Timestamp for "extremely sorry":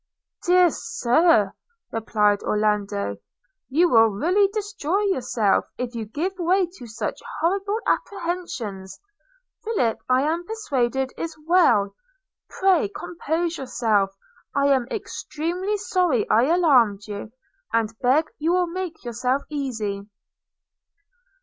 14.89-16.27